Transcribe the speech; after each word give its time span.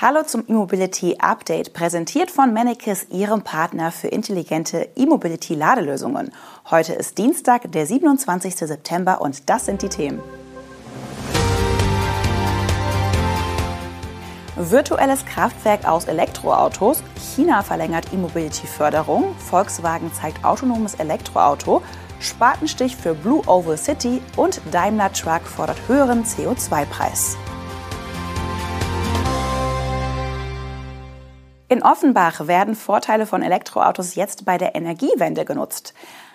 Hallo 0.00 0.22
zum 0.22 0.44
E-Mobility 0.46 1.16
Update, 1.18 1.72
präsentiert 1.72 2.30
von 2.30 2.52
Mannekes, 2.52 3.08
Ihrem 3.10 3.42
Partner 3.42 3.90
für 3.90 4.06
intelligente 4.06 4.88
E-Mobility 4.94 5.56
Ladelösungen. 5.56 6.30
Heute 6.70 6.92
ist 6.92 7.18
Dienstag, 7.18 7.72
der 7.72 7.84
27. 7.84 8.54
September 8.54 9.20
und 9.20 9.50
das 9.50 9.66
sind 9.66 9.82
die 9.82 9.88
Themen. 9.88 10.20
Virtuelles 14.54 15.24
Kraftwerk 15.24 15.84
aus 15.84 16.04
Elektroautos, 16.04 17.02
China 17.34 17.64
verlängert 17.64 18.12
E-Mobility-Förderung, 18.12 19.34
Volkswagen 19.50 20.12
zeigt 20.12 20.44
autonomes 20.44 20.94
Elektroauto, 20.94 21.82
Spatenstich 22.20 22.94
für 22.94 23.14
Blue 23.14 23.42
Oval 23.48 23.76
City 23.76 24.22
und 24.36 24.60
Daimler 24.70 25.12
Truck 25.12 25.42
fordert 25.42 25.88
höheren 25.88 26.22
CO2-Preis. 26.22 27.36
In 31.70 31.82
Offenbach 31.82 32.46
werden 32.46 32.74
Vorteile 32.74 33.26
von 33.26 33.42
Elektroautos 33.42 34.14
jetzt 34.14 34.46
bei 34.46 34.56
der 34.56 34.74
Energiewende 34.74 35.44
genutzt. 35.44 35.92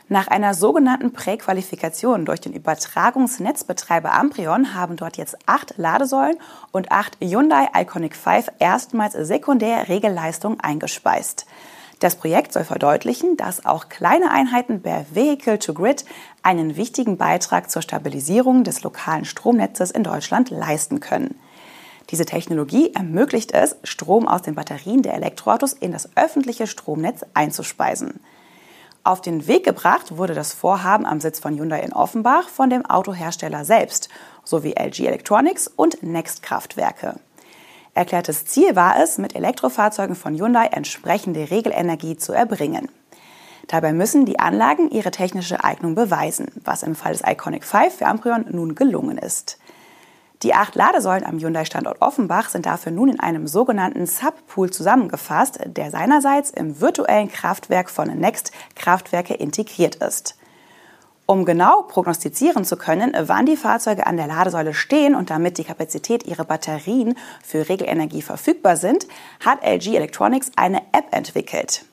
Nach 0.08 0.28
einer 0.28 0.54
sogenannten 0.54 1.12
Präqualifikation 1.12 2.26
durch 2.26 2.40
den 2.40 2.54
Übertragungsnetzbetreiber 2.54 4.14
Amprion 4.14 4.76
haben 4.76 4.96
dort 4.96 5.18
jetzt 5.18 5.36
acht 5.48 5.74
Ladesäulen 5.77 6.38
und 6.72 6.91
acht 6.91 7.18
Hyundai 7.20 7.68
Iconic 7.76 8.16
5 8.16 8.52
erstmals 8.60 9.14
sekundär 9.14 9.90
Regelleistung 9.90 10.60
eingespeist. 10.60 11.48
Das 12.00 12.16
Projekt 12.16 12.54
soll 12.54 12.66
verdeutlichen, 12.66 13.36
dass 13.36 13.66
auch 13.66 13.90
kleine 13.90 14.30
Einheiten 14.30 14.84
per 14.84 15.05
Vehicle 15.13 15.58
to 15.58 15.74
Grid 15.74 16.05
einen 16.44 16.76
wichtigen 16.76 17.18
Beitrag 17.18 17.72
zur 17.72 17.82
Stabilisierung 17.82 18.63
des 18.63 18.84
lokalen 18.84 19.26
Stromnetzes 19.26 19.90
in 19.90 20.04
Deutschland 20.04 20.52
leisten 20.52 21.00
können. 21.00 21.40
Diese 22.09 22.25
Technologie 22.25 22.93
ermöglicht 22.93 23.53
es, 23.53 23.75
Strom 23.84 24.27
aus 24.27 24.41
den 24.41 24.55
Batterien 24.55 25.02
der 25.02 25.13
Elektroautos 25.13 25.73
in 25.73 25.91
das 25.91 26.09
öffentliche 26.16 26.67
Stromnetz 26.67 27.26
einzuspeisen. 27.34 28.20
Auf 29.05 29.20
den 29.20 29.48
Weg 29.48 29.65
gebracht 29.65 30.18
wurde 30.18 30.34
das 30.34 30.54
Vorhaben 30.54 31.05
am 31.05 31.20
Sitz 31.20 31.40
von 31.40 31.57
Hyundai 31.57 31.82
in 31.82 31.91
Offenbach 31.91 32.48
von 32.48 32.70
dem 32.70 32.85
Autohersteller 32.85 33.65
selbst 33.65 34.07
sowie 34.45 34.76
LG 34.79 35.07
Electronics 35.07 35.68
und 35.68 36.04
Next 36.04 36.41
Kraftwerke. 36.41 37.15
Erklärtes 37.93 38.45
Ziel 38.45 38.76
war 38.76 39.01
es, 39.01 39.17
mit 39.17 39.35
Elektrofahrzeugen 39.35 40.15
von 40.15 40.35
Hyundai 40.35 40.67
entsprechende 40.67 41.51
Regelenergie 41.51 42.17
zu 42.17 42.34
erbringen. 42.34 42.90
Dabei 43.67 43.93
müssen 43.93 44.26
die 44.26 44.40
Anlagen 44.40 44.90
ihre 44.90 45.12
technische 45.12 45.63
Eignung 45.63 45.95
beweisen, 45.95 46.48
was 46.63 46.84
im 46.84 46.95
Fall 46.95 47.13
des 47.13 47.23
Iconic 47.26 47.63
5 47.63 47.95
für 47.98 48.07
Amprion 48.07 48.45
nun 48.49 48.76
gelungen 48.76 49.17
ist. 49.17 49.57
Die 50.44 50.54
acht 50.54 50.76
Ladesäulen 50.76 51.26
am 51.26 51.40
Hyundai-Standort 51.40 52.02
Offenbach 52.02 52.49
sind 52.49 52.66
dafür 52.66 52.91
nun 52.91 53.08
in 53.08 53.20
einem 53.22 53.48
sogenannten 53.48 54.05
Subpool 54.05 54.70
zusammengefasst, 54.70 55.60
der 55.66 55.90
seinerseits 55.90 56.50
im 56.50 56.82
virtuellen 56.82 57.30
Kraftwerk 57.30 57.90
von 57.90 58.10
Next 58.20 58.52
Kraftwerke 58.76 59.35
integriert 59.35 59.96
ist. 59.96 60.38
Um 61.26 61.46
genau 61.46 61.84
prognostizieren 61.84 62.66
zu 62.66 62.76
können, 62.76 63.13
wann 63.18 63.46
die 63.46 63.55
Fahrzeuge 63.55 64.06
an 64.06 64.18
der 64.18 64.28
Ladesäule 64.28 64.74
stehen 64.74 65.16
und 65.16 65.30
damit 65.30 65.58
die 65.58 65.63
Kapazität 65.63 66.25
ihrer 66.25 66.44
Batterien 66.44 67.18
für 67.41 67.69
Regelenergie 67.69 68.22
verfügbar 68.22 68.75
sind, 68.75 69.07
hat 69.46 69.63
LG 69.63 69.96
Electronics 69.96 70.52
eine 70.57 70.81
App 70.91 71.06
entwickelt. 71.12 71.85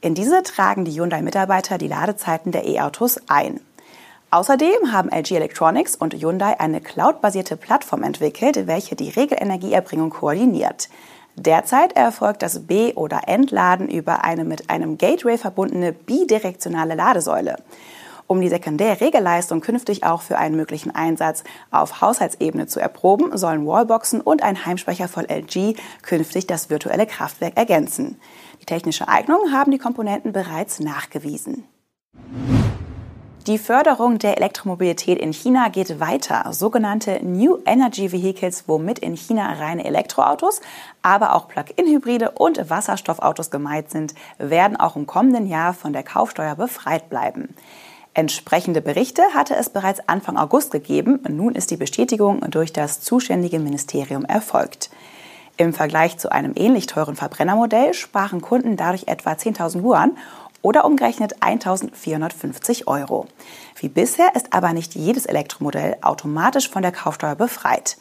In 0.00 0.14
diese 0.14 0.44
tragen 0.44 0.84
die 0.84 0.92
Hyundai-Mitarbeiter 0.92 1.78
die 1.78 1.88
Ladezeiten 1.88 2.52
der 2.52 2.68
E-Autos 2.68 3.20
ein. 3.26 3.60
Außerdem 4.36 4.92
haben 4.92 5.08
LG 5.08 5.36
Electronics 5.36 5.96
und 5.96 6.12
Hyundai 6.12 6.60
eine 6.60 6.82
cloudbasierte 6.82 7.56
Plattform 7.56 8.02
entwickelt, 8.02 8.66
welche 8.66 8.94
die 8.94 9.08
Regelenergieerbringung 9.08 10.10
koordiniert. 10.10 10.90
Derzeit 11.36 11.96
erfolgt 11.96 12.42
das 12.42 12.66
B- 12.66 12.92
oder 12.92 13.28
Entladen 13.28 13.88
über 13.88 14.24
eine 14.24 14.44
mit 14.44 14.68
einem 14.68 14.98
Gateway 14.98 15.38
verbundene 15.38 15.92
bidirektionale 15.92 16.94
Ladesäule. 16.94 17.56
Um 18.26 18.42
die 18.42 18.50
Sekundärregelleistung 18.50 19.62
künftig 19.62 20.04
auch 20.04 20.20
für 20.20 20.36
einen 20.36 20.56
möglichen 20.56 20.94
Einsatz 20.94 21.42
auf 21.70 22.02
Haushaltsebene 22.02 22.66
zu 22.66 22.78
erproben, 22.78 23.38
sollen 23.38 23.66
Wallboxen 23.66 24.20
und 24.20 24.42
ein 24.42 24.66
Heimspeicher 24.66 25.08
von 25.08 25.24
LG 25.24 25.76
künftig 26.02 26.46
das 26.46 26.68
virtuelle 26.68 27.06
Kraftwerk 27.06 27.56
ergänzen. 27.56 28.20
Die 28.60 28.66
technische 28.66 29.08
Eignung 29.08 29.50
haben 29.50 29.70
die 29.70 29.78
Komponenten 29.78 30.34
bereits 30.34 30.78
nachgewiesen. 30.78 31.64
Die 33.46 33.58
Förderung 33.58 34.18
der 34.18 34.38
Elektromobilität 34.38 35.20
in 35.20 35.32
China 35.32 35.68
geht 35.68 36.00
weiter. 36.00 36.52
Sogenannte 36.52 37.24
New 37.24 37.58
Energy 37.64 38.10
Vehicles, 38.10 38.64
womit 38.66 38.98
in 38.98 39.16
China 39.16 39.52
reine 39.52 39.84
Elektroautos, 39.84 40.60
aber 41.00 41.32
auch 41.32 41.46
Plug-in-Hybride 41.46 42.32
und 42.32 42.68
Wasserstoffautos 42.68 43.52
gemeint 43.52 43.88
sind, 43.90 44.16
werden 44.38 44.76
auch 44.76 44.96
im 44.96 45.06
kommenden 45.06 45.46
Jahr 45.46 45.74
von 45.74 45.92
der 45.92 46.02
Kaufsteuer 46.02 46.56
befreit 46.56 47.08
bleiben. 47.08 47.54
Entsprechende 48.14 48.80
Berichte 48.80 49.22
hatte 49.32 49.54
es 49.54 49.70
bereits 49.70 50.08
Anfang 50.08 50.36
August 50.36 50.72
gegeben. 50.72 51.20
Nun 51.28 51.54
ist 51.54 51.70
die 51.70 51.76
Bestätigung 51.76 52.40
durch 52.50 52.72
das 52.72 53.00
zuständige 53.00 53.60
Ministerium 53.60 54.24
erfolgt. 54.24 54.90
Im 55.58 55.72
Vergleich 55.72 56.18
zu 56.18 56.30
einem 56.30 56.52
ähnlich 56.54 56.86
teuren 56.86 57.16
Verbrennermodell 57.16 57.94
sparen 57.94 58.42
Kunden 58.42 58.76
dadurch 58.76 59.04
etwa 59.06 59.32
10.000 59.32 59.80
Yuan 59.82 60.18
oder 60.66 60.84
umgerechnet 60.84 61.44
1.450 61.44 62.88
Euro. 62.88 63.28
Wie 63.76 63.88
bisher 63.88 64.34
ist 64.34 64.52
aber 64.52 64.72
nicht 64.72 64.96
jedes 64.96 65.24
Elektromodell 65.24 65.96
automatisch 66.02 66.68
von 66.68 66.82
der 66.82 66.90
Kaufsteuer 66.90 67.36
befreit. 67.36 67.96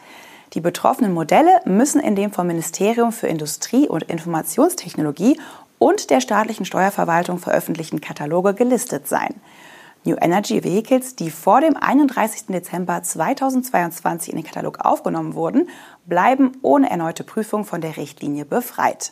Die 0.53 0.61
betroffenen 0.61 1.13
Modelle 1.13 1.61
müssen 1.65 2.01
in 2.01 2.15
dem 2.15 2.31
vom 2.31 2.47
Ministerium 2.47 3.11
für 3.11 3.27
Industrie 3.27 3.87
und 3.87 4.01
Informationstechnologie 4.05 5.39
und 5.77 6.09
der 6.09 6.21
staatlichen 6.21 6.65
Steuerverwaltung 6.65 7.37
veröffentlichten 7.37 8.01
Kataloge 8.01 8.55
gelistet 8.55 9.07
sein. 9.07 9.35
New 10.03 10.15
Energy 10.19 10.63
Vehicles, 10.63 11.15
die 11.15 11.29
vor 11.29 11.61
dem 11.61 11.77
31. 11.77 12.47
Dezember 12.47 13.03
2022 13.03 14.33
in 14.33 14.37
den 14.37 14.45
Katalog 14.45 14.79
aufgenommen 14.79 15.35
wurden, 15.35 15.69
bleiben 16.07 16.53
ohne 16.63 16.89
erneute 16.89 17.23
Prüfung 17.23 17.63
von 17.63 17.81
der 17.81 17.97
Richtlinie 17.97 18.45
befreit. 18.45 19.11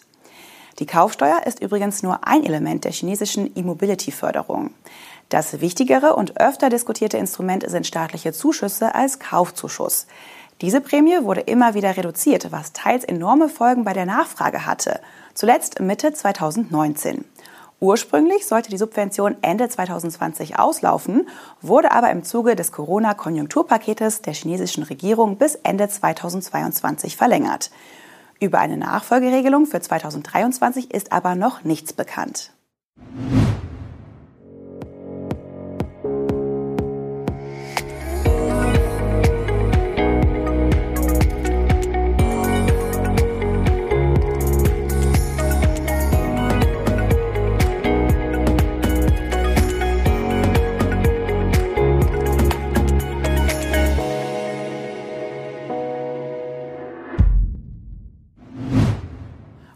Die 0.80 0.86
Kaufsteuer 0.86 1.44
ist 1.46 1.62
übrigens 1.62 2.02
nur 2.02 2.28
ein 2.28 2.44
Element 2.44 2.84
der 2.84 2.92
chinesischen 2.92 3.52
E-Mobility-Förderung. 3.56 4.72
Das 5.30 5.62
wichtigere 5.62 6.16
und 6.16 6.40
öfter 6.40 6.70
diskutierte 6.70 7.18
Instrument 7.18 7.64
sind 7.70 7.88
staatliche 7.88 8.34
Zuschüsse 8.34 8.96
als 8.96 9.20
Kaufzuschuss. 9.20 10.08
Diese 10.62 10.82
Prämie 10.82 11.24
wurde 11.24 11.42
immer 11.42 11.74
wieder 11.74 11.98
reduziert, 11.98 12.52
was 12.52 12.74
teils 12.74 13.04
enorme 13.04 13.50
Folgen 13.50 13.84
bei 13.84 13.94
der 13.94 14.06
Nachfrage 14.06 14.66
hatte. 14.66 15.00
Zuletzt 15.34 15.80
Mitte 15.80 16.14
2019. 16.14 17.26
Ursprünglich 17.80 18.46
sollte 18.46 18.70
die 18.70 18.78
Subvention 18.78 19.36
Ende 19.42 19.68
2020 19.68 20.58
auslaufen, 20.58 21.28
wurde 21.62 21.92
aber 21.92 22.12
im 22.12 22.24
Zuge 22.24 22.56
des 22.56 22.72
Corona-Konjunkturpaketes 22.72 24.22
der 24.22 24.34
chinesischen 24.34 24.84
Regierung 24.84 25.38
bis 25.38 25.56
Ende 25.56 25.90
2022 25.90 27.18
verlängert. 27.18 27.72
Über 28.44 28.60
eine 28.60 28.76
Nachfolgeregelung 28.76 29.66
für 29.68 29.80
2023 29.80 30.94
ist 30.94 31.14
aber 31.14 31.34
noch 31.34 31.64
nichts 31.64 31.94
bekannt. 31.94 32.52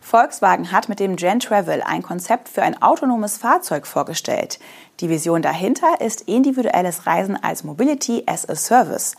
Volkswagen 0.08 0.72
hat 0.72 0.88
mit 0.88 1.02
dem 1.02 1.18
Gen 1.18 1.42
Travel 1.42 1.82
ein 1.82 2.02
Konzept 2.02 2.48
für 2.48 2.62
ein 2.62 2.82
autonomes 2.82 3.36
Fahrzeug 3.36 3.86
vorgestellt. 3.86 4.58
Die 5.02 5.10
Vision 5.10 5.42
dahinter 5.42 6.00
ist 6.00 6.22
individuelles 6.22 7.06
Reisen 7.06 7.36
als 7.44 7.66
Mobility 7.66 8.24
as 8.26 8.48
a 8.48 8.56
Service. 8.56 9.18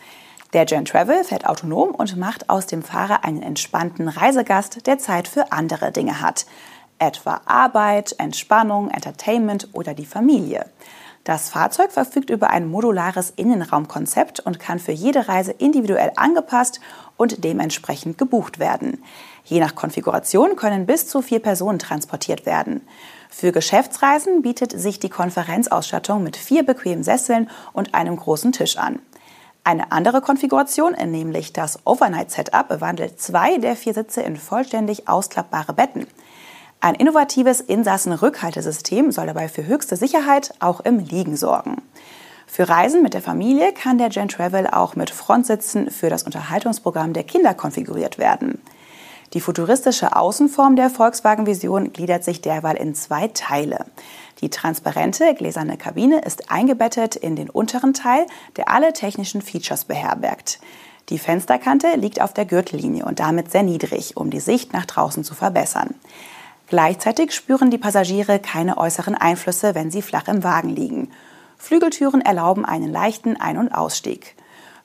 Der 0.55 0.65
Gen 0.65 0.87
Travel 0.87 1.25
fährt 1.25 1.47
autonom 1.47 1.91
und 1.91 2.17
macht 2.17 2.49
aus 2.49 2.65
dem 2.65 2.83
Fahrer 2.83 3.23
einen 3.23 3.43
entspannten 3.43 4.09
Reisegast, 4.09 4.87
der 4.87 4.99
Zeit 4.99 5.29
für 5.29 5.53
andere 5.53 5.93
Dinge 5.93 6.23
hat. 6.23 6.47
Etwa 6.99 7.43
Arbeit, 7.45 8.15
Entspannung, 8.17 8.89
Entertainment 8.91 9.69
oder 9.75 9.93
die 9.93 10.07
Familie. 10.07 10.65
Das 11.29 11.51
Fahrzeug 11.51 11.93
verfügt 11.93 12.31
über 12.31 12.49
ein 12.49 12.67
modulares 12.67 13.29
Innenraumkonzept 13.37 14.41
und 14.41 14.59
kann 14.59 14.79
für 14.79 14.93
jede 14.93 15.29
Reise 15.29 15.53
individuell 15.53 16.13
angepasst 16.17 16.81
und 17.19 17.45
dementsprechend 17.45 18.17
gebucht 18.17 18.59
werden. 18.59 19.03
Je 19.49 19.61
nach 19.61 19.75
Konfiguration 19.75 20.57
können 20.57 20.85
bis 20.85 21.09
zu 21.09 21.23
vier 21.23 21.41
Personen 21.41 21.79
transportiert 21.79 22.45
werden. 22.45 22.87
Für 23.31 23.51
Geschäftsreisen 23.51 24.43
bietet 24.43 24.79
sich 24.79 24.99
die 25.01 25.09
Konferenzausstattung 25.09 26.23
mit 26.23 26.37
vier 26.37 26.67
bequemen 26.67 27.03
Sesseln 27.03 27.49
und 27.73 27.95
einem 27.95 28.17
großen 28.17 28.53
Tisch 28.53 28.77
an. 28.77 28.99
Eine 29.65 29.91
andere 29.91 30.21
Konfiguration, 30.21 30.93
nämlich 30.93 31.55
das 31.55 31.79
Overnight 31.87 32.31
Setup, 32.31 32.81
wandelt 32.83 33.21
zwei 33.21 33.57
der 33.57 33.75
vier 33.75 33.95
Sitze 33.95 34.21
in 34.21 34.37
vollständig 34.37 35.09
ausklappbare 35.09 35.73
Betten. 35.73 36.07
Ein 36.81 36.95
innovatives 36.95 37.63
Insassenrückhaltesystem 37.63 39.13
soll 39.13 39.27
dabei 39.27 39.49
für 39.49 39.67
höchste 39.67 39.97
Sicherheit 39.97 40.53
auch 40.61 40.81
im 40.81 40.99
Liegen 40.99 41.37
sorgen. 41.37 41.83
Für 42.47 42.69
Reisen 42.69 43.03
mit 43.03 43.15
der 43.15 43.23
Familie 43.23 43.73
kann 43.73 43.97
der 43.97 44.11
Gen 44.11 44.29
Travel 44.29 44.67
auch 44.67 44.95
mit 44.95 45.11
Frontsitzen 45.11 45.91
für 45.91 46.11
das 46.11 46.23
Unterhaltungsprogramm 46.23 47.15
der 47.15 47.25
Kinder 47.25 47.55
konfiguriert 47.55 48.19
werden. 48.19 48.61
Die 49.35 49.41
futuristische 49.41 50.17
Außenform 50.17 50.77
der 50.77 50.89
Volkswagen 50.89 51.47
Vision 51.47 51.93
gliedert 51.93 52.25
sich 52.25 52.41
derweil 52.41 52.77
in 52.77 52.95
zwei 52.95 53.29
Teile. 53.29 53.85
Die 54.41 54.49
transparente 54.49 55.35
gläserne 55.35 55.77
Kabine 55.77 56.21
ist 56.21 56.51
eingebettet 56.51 57.17
in 57.17 57.37
den 57.37 57.51
unteren 57.51 57.93
Teil, 57.93 58.27
der 58.57 58.71
alle 58.71 58.93
technischen 58.93 59.43
Features 59.43 59.85
beherbergt. 59.85 60.61
Die 61.11 61.19
Fensterkante 61.19 61.95
liegt 61.97 62.21
auf 62.21 62.33
der 62.33 62.45
Gürtellinie 62.45 63.05
und 63.05 63.19
damit 63.19 63.51
sehr 63.51 63.63
niedrig, 63.63 64.17
um 64.17 64.31
die 64.31 64.41
Sicht 64.41 64.73
nach 64.73 64.87
draußen 64.87 65.25
zu 65.25 65.35
verbessern. 65.35 65.95
Gleichzeitig 66.69 67.33
spüren 67.33 67.71
die 67.71 67.79
Passagiere 67.79 68.39
keine 68.39 68.77
äußeren 68.77 69.15
Einflüsse, 69.15 69.75
wenn 69.75 69.91
sie 69.91 70.03
flach 70.03 70.29
im 70.29 70.45
Wagen 70.45 70.69
liegen. 70.69 71.11
Flügeltüren 71.57 72.21
erlauben 72.21 72.65
einen 72.65 72.93
leichten 72.93 73.37
Ein- 73.41 73.59
und 73.59 73.73
Ausstieg. 73.73 74.37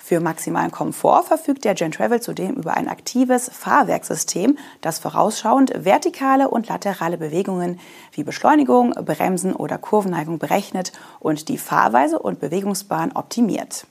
Für 0.06 0.20
maximalen 0.20 0.70
Komfort 0.70 1.24
verfügt 1.24 1.64
der 1.64 1.76
Gen 1.76 1.94
Travel 1.94 2.20
zudem 2.20 2.56
über 2.56 2.76
ein 2.76 2.90
aktives 2.90 3.50
Fahrwerkssystem, 3.50 4.58
das 4.82 5.00
vorausschauend 5.00 5.86
vertikale 5.86 6.50
und 6.50 6.68
laterale 6.68 7.18
Bewegungen 7.18 7.80
wie 8.12 8.26
Beschleunigung, 8.26 8.92
Bremsen 8.92 9.56
oder 9.56 9.78
Kurvenneigung 9.78 10.40
berechnet 10.40 10.92
und 11.22 11.48
die 11.48 11.58
Fahrweise 11.58 12.20
und 12.20 12.42
Bewegungsbahn 12.42 13.14
optimiert. 13.14 13.88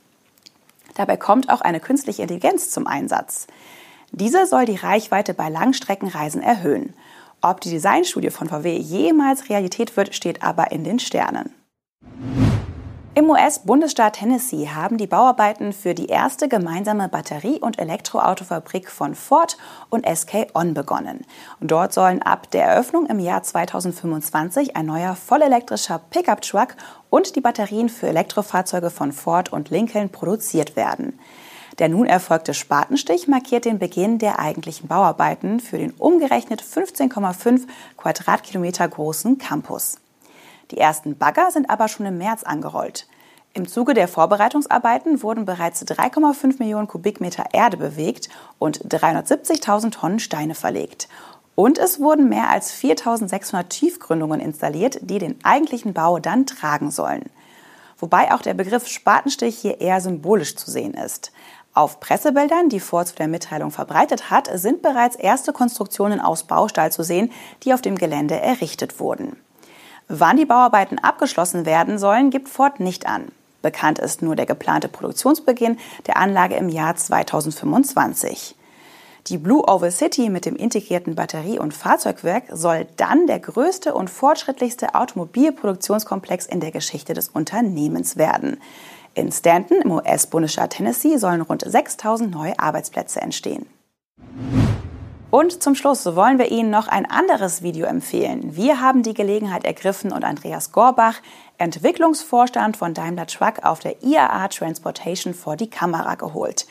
Dabei 0.97 1.17
kommt 1.17 1.49
auch 1.49 1.63
eine 1.63 1.81
künstliche 1.81 2.21
Intelligenz 2.21 2.69
zum 2.69 2.87
Einsatz. 2.87 3.47
Diese 4.11 4.45
soll 4.45 4.67
die 4.67 4.77
Reichweite 4.77 5.33
bei 5.33 5.49
Langstreckenreisen 5.49 6.43
erhöhen. 6.43 6.93
Ob 7.41 7.63
die 7.63 7.71
Designstudie 7.71 8.29
von 8.29 8.51
VW 8.51 8.77
jemals 8.77 9.49
Realität 9.49 9.97
wird, 9.97 10.15
steht 10.15 10.43
aber 10.43 10.73
in 10.73 10.85
den 10.85 10.99
Sternen. 10.99 11.55
Im 13.15 13.29
US-Bundesstaat 13.29 14.15
Tennessee 14.15 14.71
haben 14.71 14.97
die 14.97 15.07
Bauarbeiten 15.07 15.75
für 15.75 15.93
die 15.95 16.07
erste 16.07 16.49
gemeinsame 16.49 17.11
Batterie- 17.11 17.61
und 17.61 17.79
Elektroautofabrik 17.79 18.91
von 18.91 19.15
Ford 19.15 19.59
und 19.91 20.07
SK 20.09 20.47
On 20.55 20.73
begonnen. 20.73 21.27
Und 21.61 21.71
dort 21.71 21.93
sollen 21.93 22.23
ab 22.23 22.51
der 22.53 22.65
Eröffnung 22.65 23.05
im 23.05 23.19
Jahr 23.19 23.43
2025 23.43 24.77
ein 24.77 24.87
neuer 24.87 25.15
vollelektrischer 25.15 26.01
Pickup-Truck 26.09 26.75
und 27.11 27.37
die 27.37 27.43
Batterien 27.43 27.91
für 27.91 28.07
Elektrofahrzeuge 28.07 28.89
von 28.89 29.13
Ford 29.13 29.53
und 29.53 29.69
Lincoln 29.69 30.09
produziert 30.09 30.75
werden. 30.75 31.19
Der 31.79 31.91
nun 31.91 32.07
erfolgte 32.07 32.55
Spatenstich 32.55 33.29
markiert 33.29 33.67
den 33.67 33.79
Beginn 33.79 34.21
der 34.21 34.39
eigentlichen 34.39 34.89
Bauarbeiten 34.89 35.61
für 35.61 35.77
den 35.77 35.91
umgerechnet 35.91 36.63
15,5 36.63 37.67
Quadratkilometer 37.99 38.89
großen 38.89 39.37
Campus. 39.37 40.02
Die 40.73 40.79
ersten 40.79 41.19
Bagger 41.19 41.51
sind 41.51 41.69
aber 41.69 41.87
schon 41.87 42.07
im 42.07 42.17
März 42.17 42.45
angerollt. 42.45 43.07
Im 43.53 43.69
Zuge 43.69 43.93
der 43.93 44.09
Vorbereitungsarbeiten 44.09 45.23
wurden 45.23 45.45
bereits 45.45 45.85
3,5 45.85 46.59
Millionen 46.59 46.89
Kubikmeter 46.89 47.45
Erde 47.53 47.77
bewegt 47.77 48.31
und 48.59 48.83
370.000 48.89 49.91
Tonnen 49.91 50.19
Steine 50.19 50.55
verlegt. 50.55 51.09
Und 51.55 51.77
es 51.77 52.01
wurden 52.01 52.31
mehr 52.31 52.49
als 52.49 52.73
4.600 52.73 53.69
Tiefgründungen 53.69 54.41
installiert, 54.41 54.99
die 55.03 55.19
den 55.19 55.39
eigentlichen 55.45 55.93
Bau 55.93 56.19
dann 56.19 56.47
tragen 56.47 56.91
sollen. 56.91 57.29
Wobei 57.99 58.33
auch 58.33 58.41
der 58.41 58.55
Begriff 58.55 58.89
Spatenstich 58.89 59.59
hier 59.59 59.83
eher 59.83 60.01
symbolisch 60.01 60.57
zu 60.57 60.71
sehen 60.71 60.95
ist. 60.95 61.33
Auf 61.75 62.01
Pressebildern, 62.01 62.71
die 62.71 62.81
Ford 62.81 63.09
zu 63.09 63.17
der 63.17 63.29
Mitteilung 63.29 63.71
verbreitet 63.71 64.31
hat, 64.31 64.49
sind 64.59 64.81
bereits 64.81 65.17
erste 65.17 65.53
Konstruktionen 65.53 66.21
aus 66.21 66.45
Baustahl 66.45 66.91
zu 66.91 67.03
sehen, 67.03 67.31
die 67.63 67.75
auf 67.75 67.83
dem 67.83 67.99
Gelände 67.99 68.41
errichtet 68.41 68.99
wurden. 68.99 69.37
Wann 70.09 70.37
die 70.37 70.45
Bauarbeiten 70.45 70.99
abgeschlossen 70.99 71.67
werden 71.67 71.99
sollen, 71.99 72.31
gibt 72.31 72.49
Ford 72.49 72.81
nicht 72.81 73.07
an. 73.07 73.33
Bekannt 73.63 73.99
ist 73.99 74.23
nur 74.23 74.37
der 74.37 74.47
geplante 74.47 74.89
Produktionsbeginn 74.89 75.79
der 76.07 76.17
Anlage 76.17 76.57
im 76.57 76.69
Jahr 76.69 76.97
2025. 76.97 78.57
Die 79.29 79.39
Blue 79.39 79.63
Oval 79.69 79.93
City 79.93 80.31
mit 80.31 80.47
dem 80.47 80.57
integrierten 80.57 81.15
Batterie- 81.15 81.61
und 81.61 81.73
Fahrzeugwerk 81.73 82.45
soll 82.51 82.89
dann 82.97 83.29
der 83.29 83.39
größte 83.39 83.95
und 83.95 84.11
fortschrittlichste 84.11 84.97
Automobilproduktionskomplex 84.97 86.47
in 86.47 86.59
der 86.59 86.73
Geschichte 86.73 87.15
des 87.15 87.29
Unternehmens 87.29 88.17
werden. 88.17 88.61
In 89.15 89.31
Stanton 89.31 89.83
im 89.83 89.93
US-Bundesstaat 89.93 90.71
Tennessee 90.71 91.19
sollen 91.19 91.43
rund 91.43 91.63
6000 91.65 92.33
neue 92.33 92.59
Arbeitsplätze 92.59 93.21
entstehen. 93.21 93.67
Und 95.33 95.63
zum 95.63 95.75
Schluss 95.75 96.05
wollen 96.05 96.39
wir 96.39 96.51
Ihnen 96.51 96.69
noch 96.69 96.89
ein 96.89 97.11
anderes 97.11 97.63
Video 97.63 97.87
empfehlen. 97.87 98.55
Wir 98.55 98.83
haben 98.83 99.03
die 99.03 99.15
Gelegenheit 99.15 99.65
ergriffen 99.65 100.13
und 100.13 100.25
Andreas 100.25 100.73
Gorbach, 100.73 101.23
Entwicklungsvorstand 101.57 102.77
von 102.77 102.93
Daimler 102.93 103.27
Truck 103.27 103.65
auf 103.65 103.79
der 103.79 104.03
IAA 104.03 104.49
Transportation 104.49 105.33
vor 105.33 105.57
die 105.57 105.71
Kamera 105.71 106.17
geholt. 106.17 106.67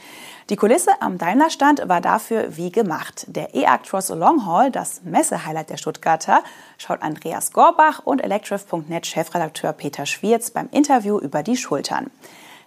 Die 0.52 0.58
Kulisse 0.58 0.92
am 1.00 1.18
Daimler-Stand 1.18 1.90
war 1.90 2.02
dafür 2.02 2.56
wie 2.56 2.72
gemacht. 2.72 3.25
Der 3.30 3.56
E-Actros 3.56 4.10
Long 4.10 4.46
Haul, 4.46 4.69
das 4.69 5.02
Messehighlight 5.02 5.72
der 5.72 5.78
Stuttgarter, 5.78 6.44
schaut 6.78 7.02
Andreas 7.02 7.54
Gorbach 7.54 8.04
und 8.06 8.24
Electrif.net-Chefredakteur 8.24 9.74
Peter 9.74 10.06
Schwierz 10.06 10.52
beim 10.52 10.69
Interview 10.69 11.18
über 11.18 11.42
die 11.42 11.57
Schultern. 11.57 12.12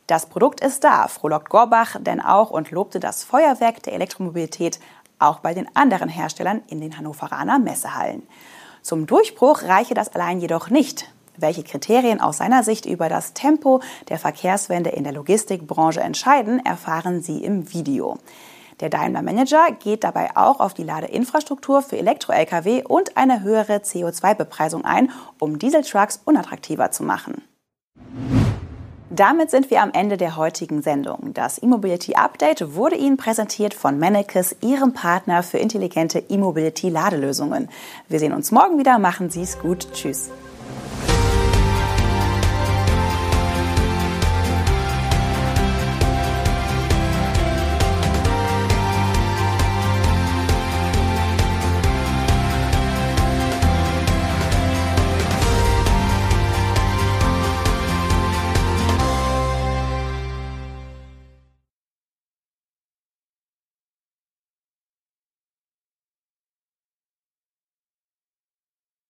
Das 0.08 0.26
Produkt 0.26 0.61
ist 0.61 0.82
da, 0.82 1.06
frohlockt 1.06 1.49
Gorbach 1.49 1.97
denn 2.00 2.20
auch 2.20 2.50
und 2.50 2.73
lobte 2.73 2.99
das 2.99 3.23
Feuerwerk 3.23 3.82
der 3.85 3.94
Elektromobilität 3.94 4.81
auch 5.19 5.40
bei 5.40 5.55
den 5.55 5.69
anderen 5.75 6.08
Herstellern 6.08 6.62
in 6.69 6.81
den 6.81 6.96
Hannoveraner 6.96 7.58
Messehallen. 7.58 8.22
Zum 8.82 9.06
Durchbruch 9.06 9.62
reiche 9.62 9.94
das 9.94 10.14
allein 10.14 10.40
jedoch 10.40 10.69
nicht. 10.70 11.11
Welche 11.37 11.64
Kriterien 11.64 12.20
aus 12.20 12.37
seiner 12.37 12.62
Sicht 12.62 12.87
über 12.87 13.08
das 13.08 13.32
Tempo 13.32 13.81
der 14.08 14.19
Verkehrswende 14.19 14.90
in 14.90 15.05
der 15.05 15.12
Logistikbranche 15.12 16.00
entscheiden, 16.00 16.64
erfahren 16.64 17.22
Sie 17.22 17.43
im 17.43 17.72
Video. 17.72 18.19
Der 18.81 18.88
Daimler 18.88 19.22
Manager 19.22 19.70
geht 19.72 20.05
dabei 20.05 20.37
auch 20.37 20.61
auf 20.61 20.75
die 20.75 20.82
Ladeinfrastruktur 20.82 21.82
für 21.82 21.96
Elektro-Lkw 21.96 22.82
und 22.82 23.16
eine 23.16 23.43
höhere 23.43 23.76
CO2-Bepreisung 23.76 24.84
ein, 24.84 25.11
um 25.38 25.58
Dieseltrucks 25.58 26.20
unattraktiver 26.25 26.90
zu 26.90 27.05
machen. 27.05 27.43
Damit 29.14 29.49
sind 29.49 29.70
wir 29.70 29.81
am 29.81 29.93
Ende 29.93 30.16
der 30.16 30.34
heutigen 30.34 30.82
Sendung. 30.82 31.32
Das 31.34 31.62
E-Mobility 31.62 32.16
Update 32.16 32.75
wurde 32.75 32.96
Ihnen 32.96 33.16
präsentiert 33.16 33.72
von 33.72 33.96
Mannekes, 33.96 34.56
Ihrem 34.61 34.93
Partner 34.93 35.44
für 35.44 35.58
intelligente 35.58 36.19
E-Mobility-Ladelösungen. 36.28 37.69
Wir 38.08 38.18
sehen 38.18 38.33
uns 38.33 38.50
morgen 38.50 38.76
wieder. 38.76 38.99
Machen 38.99 39.30
Sie 39.30 39.42
es 39.42 39.61
gut. 39.61 39.87
Tschüss. 39.92 40.30